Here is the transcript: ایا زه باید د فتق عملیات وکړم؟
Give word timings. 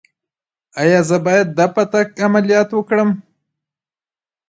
ایا 0.81 0.99
زه 1.09 1.17
باید 1.25 1.47
د 1.57 1.59
فتق 1.73 2.07
عملیات 2.25 2.69
وکړم؟ 2.73 3.09